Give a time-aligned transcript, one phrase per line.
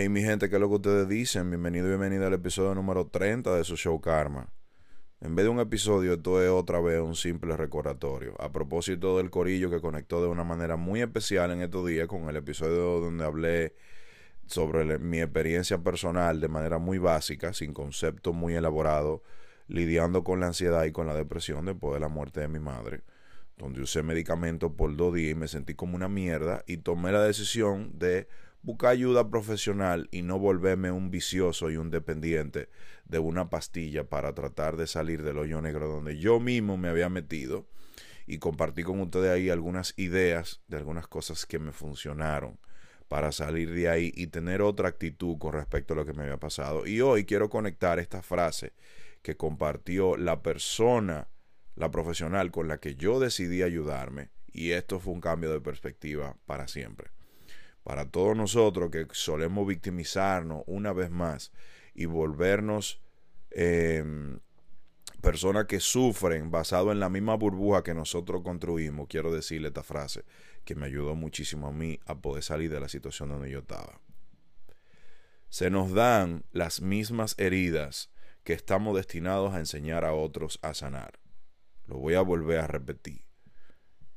[0.00, 1.50] Hey mi gente, ¿qué es lo que ustedes dicen?
[1.50, 4.50] Bienvenido y bienvenida al episodio número 30 de su show Karma.
[5.20, 8.34] En vez de un episodio, esto es otra vez un simple recordatorio.
[8.40, 12.30] A propósito del corillo que conectó de una manera muy especial en estos días con
[12.30, 13.74] el episodio donde hablé
[14.46, 19.22] sobre mi experiencia personal de manera muy básica, sin concepto muy elaborado,
[19.68, 23.02] lidiando con la ansiedad y con la depresión después de la muerte de mi madre,
[23.58, 27.22] donde usé medicamentos por dos días y me sentí como una mierda y tomé la
[27.22, 28.28] decisión de
[28.62, 32.68] buscar ayuda profesional y no volverme un vicioso y un dependiente
[33.06, 37.08] de una pastilla para tratar de salir del hoyo negro donde yo mismo me había
[37.08, 37.66] metido
[38.26, 42.58] y compartí con ustedes ahí algunas ideas de algunas cosas que me funcionaron
[43.08, 46.36] para salir de ahí y tener otra actitud con respecto a lo que me había
[46.36, 46.86] pasado.
[46.86, 48.72] Y hoy quiero conectar esta frase
[49.22, 51.28] que compartió la persona,
[51.74, 56.36] la profesional con la que yo decidí ayudarme y esto fue un cambio de perspectiva
[56.46, 57.10] para siempre
[57.90, 61.50] para todos nosotros que solemos victimizarnos una vez más
[61.92, 63.02] y volvernos
[63.50, 64.38] em,
[65.20, 70.24] personas que sufren basado en la misma burbuja que nosotros construimos, quiero decirle esta frase
[70.64, 74.00] que me ayudó muchísimo a mí a poder salir de la situación donde yo estaba.
[75.48, 78.12] Se nos dan las mismas heridas
[78.44, 81.18] que estamos destinados a enseñar a otros a sanar.
[81.86, 83.24] Lo voy a volver a repetir.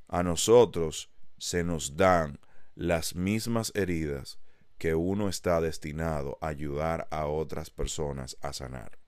[0.09, 2.39] A nosotros se nos dan
[2.75, 4.39] las mismas heridas
[4.77, 8.99] que uno está destinado a ayudar a otras personas a sanar.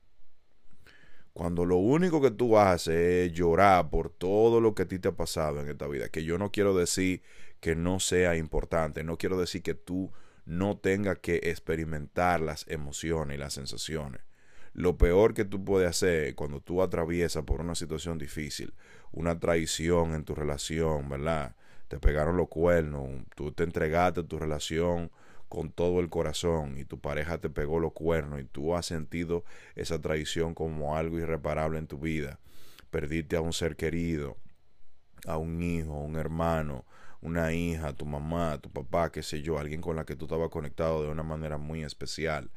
[1.34, 5.10] Cuando lo único que tú haces es llorar por todo lo que a ti te
[5.10, 7.24] ha pasado en esta vida, que yo no quiero decir
[7.60, 10.14] que no sea importante, no quiero decir que tú
[10.46, 14.22] no tengas que experimentar las emociones y las sensaciones.
[14.72, 18.74] Lo peor que tú puedes hacer cuando tú atraviesas por una situación difícil,
[19.12, 21.56] una traición en tu relación, ¿verdad?
[21.88, 25.12] Te pegaron los cuernos, tú te entregaste tu relación
[25.50, 29.44] con todo el corazón y tu pareja te pegó los cuernos y tú has sentido
[29.76, 32.40] esa traición como algo irreparable en tu vida.
[32.90, 34.38] Perdiste a un ser querido,
[35.28, 36.86] a un hijo, un hermano,
[37.22, 40.50] una hija, tu mamá, tu papá, qué sé yo, alguien con la que tú estabas
[40.50, 42.50] conectado de una manera muy especial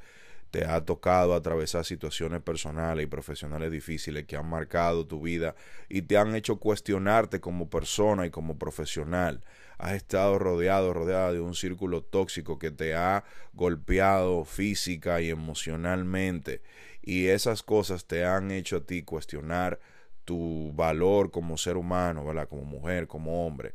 [0.50, 5.54] te ha tocado atravesar situaciones personales y profesionales difíciles que han marcado tu vida
[5.88, 9.44] y te han hecho cuestionarte como persona y como profesional.
[9.78, 16.62] Has estado rodeado, rodeada de un círculo tóxico que te ha golpeado física y emocionalmente
[17.02, 19.78] y esas cosas te han hecho a ti cuestionar
[20.24, 22.24] tu valor como ser humano.
[22.48, 23.74] Como mujer, como hombre.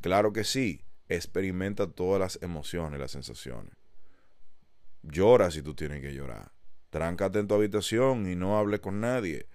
[0.00, 3.79] Claro que sí, experimenta todas las emociones, las sensaciones
[5.02, 6.52] Llora si tú tienes que llorar.
[6.90, 9.46] Tráncate en tu habitación y no hable con nadie.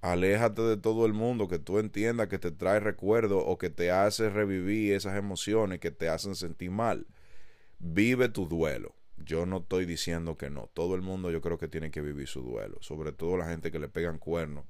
[0.00, 3.90] Aléjate de todo el mundo que tú entiendas que te trae recuerdo o que te
[3.90, 7.06] hace revivir esas emociones que te hacen sentir mal.
[7.78, 8.94] Vive tu duelo.
[9.18, 10.70] Yo no estoy diciendo que no.
[10.72, 12.78] Todo el mundo yo creo que tiene que vivir su duelo.
[12.80, 14.64] Sobre todo la gente que le pegan cuernos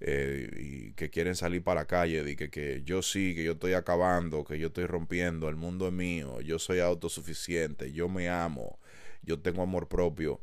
[0.00, 2.28] eh, y que quieren salir para la calle.
[2.28, 5.50] Y que, que yo sí, que yo estoy acabando, que yo estoy rompiendo.
[5.50, 6.40] El mundo es mío.
[6.40, 7.92] Yo soy autosuficiente.
[7.92, 8.78] Yo me amo
[9.24, 10.40] yo tengo amor propio.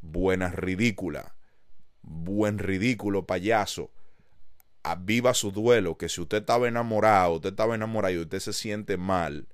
[0.00, 1.34] Buena ridícula.
[2.02, 3.90] Buen ridículo payaso.
[5.00, 5.96] Viva su duelo.
[5.98, 9.46] Que si usted estaba enamorado, usted estaba enamorado y usted se siente mal,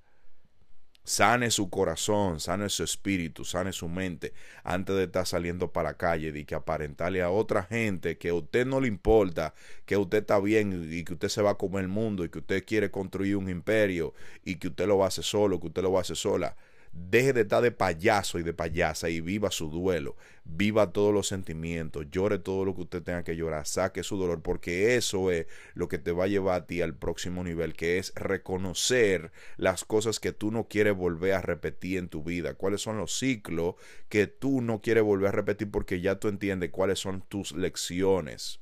[1.06, 4.34] sane su corazón, sane su espíritu, sane su mente
[4.65, 8.34] antes de estar saliendo para la calle y que aparentarle a otra gente que a
[8.34, 9.54] usted no le importa,
[9.84, 12.41] que usted está bien y que usted se va a comer el mundo y que
[12.41, 14.15] usted quiere construir un imperio
[14.45, 16.56] y que usted lo va a hacer solo, que usted lo va a hacer sola.
[16.98, 21.28] Deje de estar de payaso y de payasa y viva su duelo, viva todos los
[21.28, 25.47] sentimientos, llore todo lo que usted tenga que llorar, saque su dolor, porque eso es
[25.75, 29.84] lo que te va a llevar a ti al próximo nivel, que es reconocer las
[29.84, 33.75] cosas que tú no quieres volver a repetir en tu vida, cuáles son los ciclos
[34.09, 38.60] que tú no quieres volver a repetir porque ya tú entiendes cuáles son tus lecciones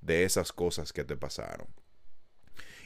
[0.00, 1.81] de esas cosas que te pasaron.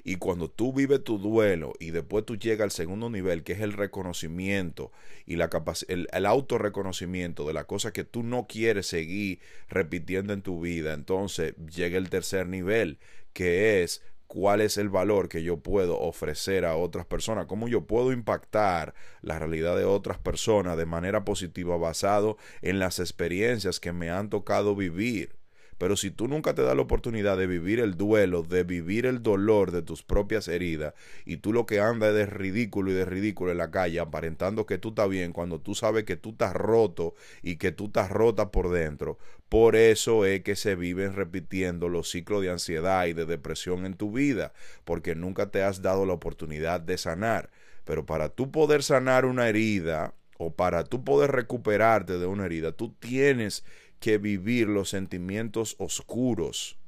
[0.09, 3.61] Y cuando tú vives tu duelo y después tú llegas al segundo nivel, que es
[3.61, 4.93] el reconocimiento
[5.27, 5.51] y la
[5.89, 10.95] el, el autorreconocimiento de la cosa que tú no quieres seguir repitiendo en tu vida,
[10.95, 13.01] entonces llega el tercer nivel,
[13.33, 17.89] que es cuál es el valor que yo puedo ofrecer a otras personas, cómo yo
[17.89, 23.91] puedo impactar la realidad de otras personas de manera positiva basado en las experiencias que
[23.91, 25.35] me han tocado vivir.
[25.79, 29.23] Pero si tú nunca te das la oportunidad de vivir el duelo, de vivir el
[29.23, 30.95] dolor de tus propias heridas,
[31.25, 34.67] y tú lo que andas es de ridículo y de ridículo en la calle, aparentando
[34.67, 38.11] que tú estás bien, cuando tú sabes que tú estás roto y que tú estás
[38.11, 39.19] rota por dentro,
[39.49, 43.95] por eso es que se viven repitiendo los ciclos de ansiedad y de depresión en
[43.95, 44.53] tu vida,
[44.85, 47.51] porque nunca te has dado la oportunidad de sanar.
[47.85, 52.73] Pero para tú poder sanar una herida, o para tú poder recuperarte de una herida,
[52.73, 53.65] tú tienes
[54.01, 56.79] que vivir los sentimientos oscuros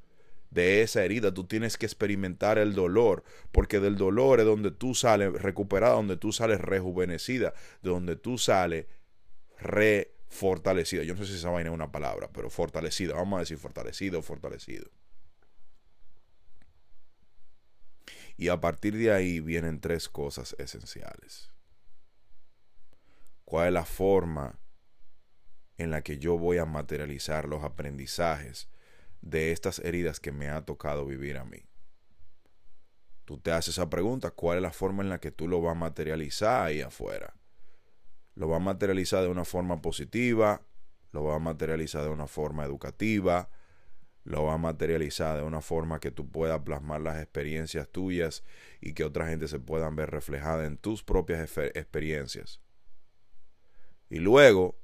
[0.51, 1.33] de esa herida.
[1.33, 6.17] Tú tienes que experimentar el dolor, porque del dolor es donde tú sales recuperada, donde
[6.17, 8.87] tú sales rejuvenecida, de donde tú sales
[9.59, 11.03] refortalecida.
[11.03, 13.15] Yo no sé si esa vaina es una palabra, pero fortalecida.
[13.15, 14.91] Vamos a decir fortalecido fortalecido.
[18.37, 21.51] Y a partir de ahí vienen tres cosas esenciales.
[23.45, 24.61] ¿Cuál es la forma
[25.79, 28.69] en la que yo voy a materializar los aprendizajes
[29.23, 31.65] de estas heridas que me ha tocado vivir a mí.
[33.25, 35.73] Tú te haces esa pregunta, ¿cuál es la forma en la que tú lo vas
[35.73, 37.35] a materializar ahí afuera?
[38.35, 40.63] ¿Lo vas a materializar de una forma positiva?
[41.13, 43.51] ¿Lo vas a materializar de una forma educativa?
[44.25, 48.45] ¿Lo vas a materializar de una forma que tú puedas plasmar las experiencias tuyas
[48.81, 51.41] y que otra gente se puedan ver reflejada en tus propias
[51.75, 52.61] experiencias?
[54.09, 54.79] Y luego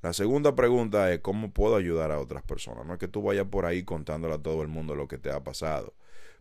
[0.00, 2.86] la segunda pregunta es cómo puedo ayudar a otras personas.
[2.86, 5.30] No es que tú vayas por ahí contándole a todo el mundo lo que te
[5.30, 5.94] ha pasado.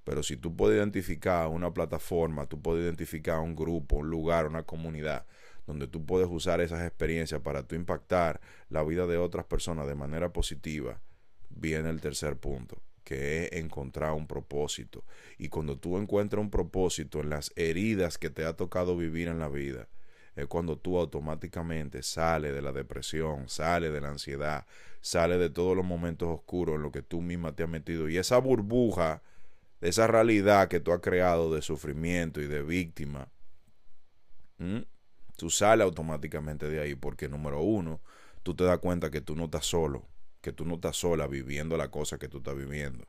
[0.04, 4.64] Pero si tú puedes identificar una plataforma, tú puedes identificar un grupo, un lugar, una
[4.64, 5.26] comunidad,
[5.66, 8.40] donde tú puedes usar esas experiencias para tú impactar
[8.70, 11.02] la vida de otras personas de manera positiva,
[11.50, 15.04] viene el tercer punto, que es encontrar un propósito.
[15.38, 19.40] Y cuando tú encuentras un propósito en las heridas que te ha tocado vivir en
[19.40, 19.90] la vida,
[20.38, 24.68] es cuando tú automáticamente sales de la depresión, sales de la ansiedad,
[25.02, 28.08] sales de todos los momentos oscuros en los que tú misma te has metido.
[28.08, 29.24] Y esa burbuja,
[29.82, 33.30] esa realidad que tú has creado de sufrimiento y de víctima,
[35.36, 38.00] tú sales automáticamente de ahí porque número uno,
[38.44, 40.06] tú te das cuenta que tú no estás solo,
[40.42, 43.08] que tú no estás sola viviendo la cosa que tú estás viviendo.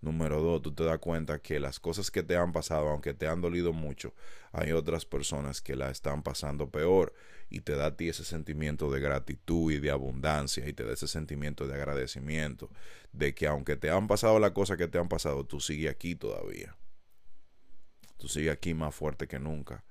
[0.00, 3.26] Número dos, tú te das cuenta que las cosas que te han pasado, aunque te
[3.26, 4.14] han dolido mucho,
[4.50, 7.12] hay otras personas que la están pasando peor
[7.50, 10.94] y te da a ti ese sentimiento de gratitud y de abundancia y te da
[10.94, 12.70] ese sentimiento de agradecimiento
[13.12, 16.14] de que aunque te han pasado las cosas que te han pasado, tú sigues aquí
[16.14, 16.74] todavía.
[18.16, 19.84] Tú sigues aquí más fuerte que nunca.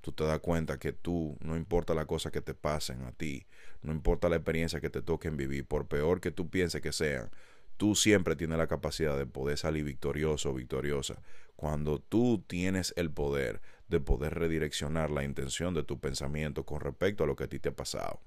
[0.00, 3.46] Tú te das cuenta que tú, no importa la cosa que te pasen a ti,
[3.82, 7.30] no importa la experiencia que te toquen vivir, por peor que tú pienses que sean,
[7.76, 11.22] tú siempre tienes la capacidad de poder salir victorioso o victoriosa
[11.56, 17.24] cuando tú tienes el poder de poder redireccionar la intención de tu pensamiento con respecto
[17.24, 18.20] a lo que a ti te ha pasado.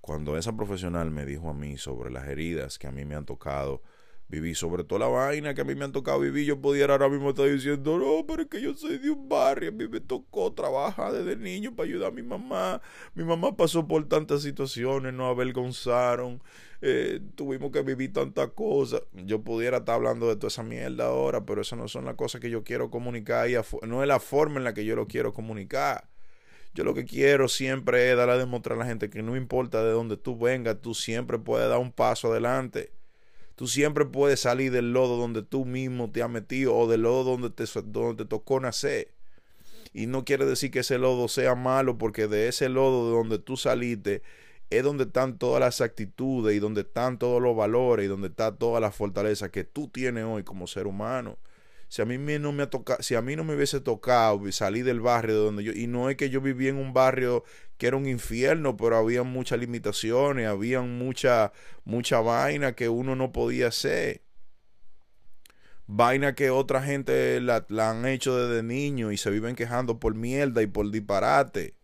[0.00, 3.26] Cuando esa profesional me dijo a mí sobre las heridas que a mí me han
[3.26, 3.82] tocado
[4.28, 7.08] vivir, sobre toda la vaina que a mí me han tocado vivir, yo pudiera ahora
[7.08, 10.00] mismo estar diciendo, no, pero es que yo soy de un barrio, a mí me
[10.00, 12.80] tocó trabajar desde niño para ayudar a mi mamá,
[13.14, 16.42] mi mamá pasó por tantas situaciones, nos avergonzaron,
[16.80, 19.02] eh, tuvimos que vivir tantas cosas.
[19.12, 22.40] Yo pudiera estar hablando de toda esa mierda ahora, pero esas no son las cosas
[22.40, 23.56] que yo quiero comunicar y
[23.86, 26.08] no es la forma en la que yo lo quiero comunicar.
[26.74, 29.82] Yo lo que quiero siempre es dar a demostrar a la gente que no importa
[29.82, 32.92] de dónde tú vengas, tú siempre puedes dar un paso adelante.
[33.58, 37.24] Tú siempre puedes salir del lodo donde tú mismo te has metido o del lodo
[37.24, 39.08] donde te, donde te tocó nacer.
[39.92, 43.40] Y no quiere decir que ese lodo sea malo, porque de ese lodo de donde
[43.40, 44.22] tú saliste
[44.70, 48.54] es donde están todas las actitudes y donde están todos los valores y donde está
[48.54, 51.36] toda la fortaleza que tú tienes hoy como ser humano.
[51.88, 54.84] Si a mí no me ha tocado, si a mí no me hubiese tocado salir
[54.84, 57.44] del barrio de donde yo, y no es que yo vivía en un barrio
[57.78, 61.52] que era un infierno, pero había muchas limitaciones, había mucha,
[61.84, 64.22] mucha vaina que uno no podía hacer.
[65.86, 70.14] Vaina que otra gente la, la han hecho desde niño y se viven quejando por
[70.14, 71.74] mierda y por disparate.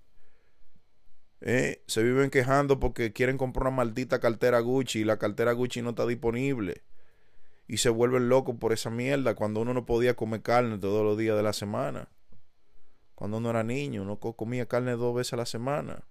[1.41, 5.83] Eh, se viven quejando porque quieren comprar una maldita cartera Gucci y la cartera Gucci
[5.83, 6.83] no está disponible.
[7.67, 11.17] Y se vuelven locos por esa mierda cuando uno no podía comer carne todos los
[11.17, 12.09] días de la semana.
[13.15, 16.05] Cuando uno era niño, uno comía carne dos veces a la semana.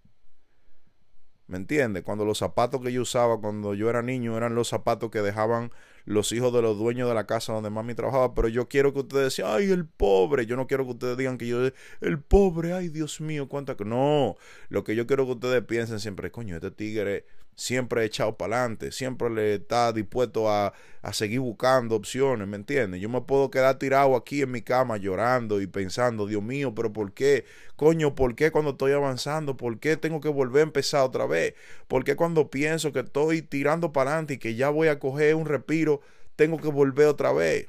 [1.48, 2.04] ¿Me entiendes?
[2.04, 5.72] Cuando los zapatos que yo usaba cuando yo era niño eran los zapatos que dejaban
[6.06, 8.34] los hijos de los dueños de la casa donde mami trabajaba.
[8.34, 10.46] Pero yo quiero que ustedes digan, ay, el pobre.
[10.46, 11.60] Yo no quiero que ustedes digan que yo,
[12.00, 13.76] el pobre, ay, Dios mío, cuánta.
[13.86, 14.38] No,
[14.70, 18.58] lo que yo quiero que ustedes piensen siempre es, coño, este tigre siempre echado para
[18.58, 23.02] adelante, siempre le está dispuesto a, a, seguir buscando opciones, ¿me entiendes?
[23.02, 26.92] Yo me puedo quedar tirado aquí en mi cama llorando y pensando, Dios mío, pero
[26.94, 27.46] ¿por qué?
[27.76, 29.58] Coño, ¿por qué cuando estoy avanzando?
[29.58, 31.56] ¿Por qué tengo que volver a empezar otra vez?
[31.88, 35.36] ¿Por qué cuando pienso que estoy tirando para adelante y que ya voy a coger
[35.36, 36.02] un respiro,
[36.36, 37.68] tengo que volver otra vez?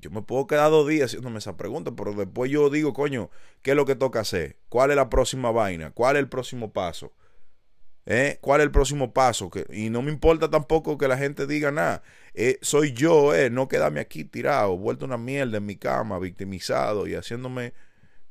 [0.00, 3.30] Yo me puedo quedar dos días haciéndome esa pregunta, pero después yo digo, coño,
[3.62, 4.56] ¿qué es lo que toca hacer?
[4.68, 5.92] ¿Cuál es la próxima vaina?
[5.92, 7.12] ¿Cuál es el próximo paso?
[8.04, 8.38] ¿Eh?
[8.40, 9.50] ¿Cuál es el próximo paso?
[9.50, 12.02] Que, y no me importa tampoco que la gente diga nada.
[12.34, 17.06] Eh, soy yo, eh, no quedarme aquí tirado, vuelto una mierda en mi cama, victimizado
[17.06, 17.74] y haciéndome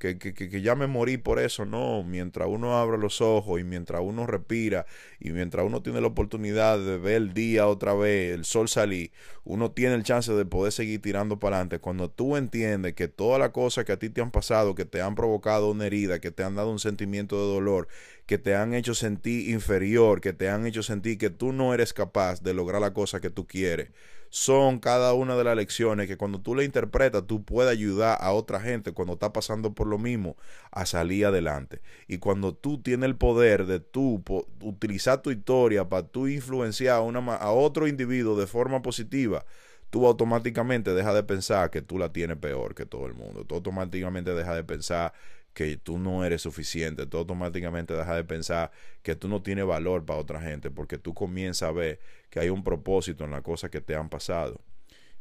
[0.01, 3.63] que, que, que, ya me morí por eso, no, mientras uno abre los ojos y
[3.63, 4.87] mientras uno respira
[5.19, 9.11] y mientras uno tiene la oportunidad de ver el día otra vez, el sol salir,
[9.43, 11.77] uno tiene el chance de poder seguir tirando para adelante.
[11.77, 15.01] Cuando tú entiendes que todas las cosas que a ti te han pasado, que te
[15.01, 17.87] han provocado una herida, que te han dado un sentimiento de dolor,
[18.25, 21.93] que te han hecho sentir inferior, que te han hecho sentir que tú no eres
[21.93, 23.89] capaz de lograr la cosa que tú quieres,
[24.31, 28.31] son cada una de las lecciones que cuando tú le interpretas, tú puedes ayudar a
[28.31, 30.37] otra gente cuando está pasando por lo mismo
[30.71, 31.81] a salir adelante.
[32.07, 34.23] Y cuando tú tienes el poder de tú
[34.61, 39.45] utilizar tu historia para tú influenciar a, una, a otro individuo de forma positiva,
[39.89, 43.43] tú automáticamente dejas de pensar que tú la tienes peor que todo el mundo.
[43.43, 45.11] Tú automáticamente dejas de pensar
[45.53, 50.05] que tú no eres suficiente, tú automáticamente dejas de pensar que tú no tienes valor
[50.05, 53.69] para otra gente, porque tú comienzas a ver que hay un propósito en las cosas
[53.69, 54.61] que te han pasado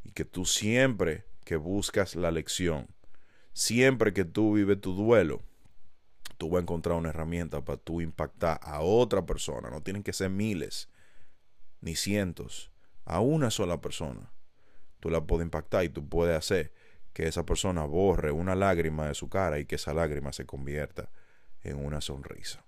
[0.05, 2.87] y que tú siempre que buscas la lección,
[3.53, 5.43] siempre que tú vives tu duelo,
[6.39, 10.13] tú vas a encontrar una herramienta para tú impactar a otra persona, no tienen que
[10.13, 10.89] ser miles
[11.81, 12.71] ni cientos,
[13.05, 14.33] a una sola persona.
[15.01, 16.73] Tú la puedes impactar y tú puedes hacer
[17.13, 21.11] que esa persona borre una lágrima de su cara y que esa lágrima se convierta
[21.63, 22.65] en una sonrisa.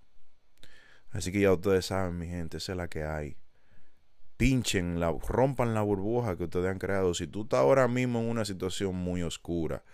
[1.11, 3.37] Así que ya ustedes saben, mi gente, esa es la que hay.
[4.37, 7.15] Pinchen, la, rompan la burbuja que ustedes han creado.
[7.15, 9.85] Si tú estás ahora mismo en una situación muy oscura,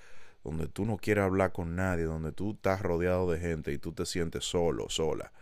[0.45, 3.93] donde tú no quieres hablar con nadie, donde tú estás rodeado de gente y tú
[3.93, 5.33] te sientes solo, sola,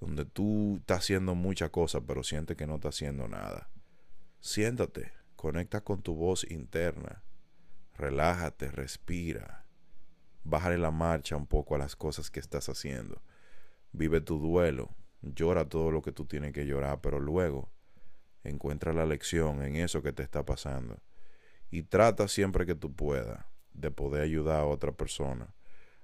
[0.00, 3.68] donde tú estás haciendo muchas cosas pero sientes que no estás haciendo nada,
[4.40, 7.22] siéntate, conecta con tu voz interna
[7.98, 9.66] relájate, respira,
[10.44, 13.20] bájale la marcha un poco a las cosas que estás haciendo,
[13.92, 17.70] vive tu duelo, llora todo lo que tú tienes que llorar, pero luego
[18.44, 21.02] encuentra la lección en eso que te está pasando.
[21.70, 25.54] Y trata siempre que tú puedas de poder ayudar a otra persona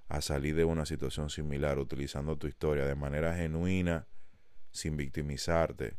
[0.09, 4.07] a salir de una situación similar utilizando tu historia de manera genuina,
[4.71, 5.97] sin victimizarte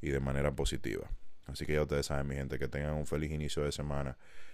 [0.00, 1.10] y de manera positiva.
[1.46, 4.16] Así que ya ustedes saben, mi gente, que tengan un feliz inicio de semana